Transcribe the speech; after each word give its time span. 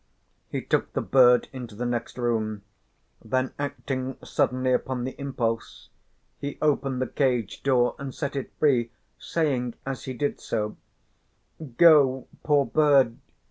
He 0.49 0.63
took 0.63 0.93
the 0.93 1.01
bird 1.01 1.47
into 1.53 1.75
the 1.75 1.85
next 1.85 2.17
room, 2.17 2.63
then 3.23 3.53
acting 3.59 4.17
suddenly 4.23 4.73
upon 4.73 5.03
the 5.03 5.11
impulse, 5.19 5.89
he 6.39 6.57
opened 6.59 6.99
the 7.03 7.07
cage 7.07 7.61
door 7.61 7.95
and 7.99 8.11
set 8.11 8.35
it 8.35 8.49
free, 8.57 8.89
saying 9.19 9.75
as 9.85 10.05
he 10.05 10.15
did 10.15 10.39
so: 10.39 10.75
"Go, 11.77 12.27
poor 12.41 12.65
bird! 12.65 13.19